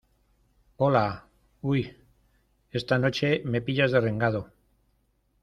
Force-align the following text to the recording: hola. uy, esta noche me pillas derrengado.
hola. 0.77 1.27
uy, 1.61 1.95
esta 2.71 2.97
noche 2.97 3.43
me 3.45 3.61
pillas 3.61 3.91
derrengado. 3.91 4.51